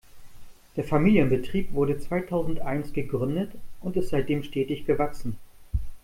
Der 0.77 0.83
Familienbetrieb 0.83 1.73
wurde 1.73 1.99
zweitausendeins 1.99 2.91
gegründet 2.91 3.51
und 3.81 3.95
ist 3.97 4.09
seitdem 4.09 4.41
stetig 4.41 4.87
gewachsen. 4.87 5.37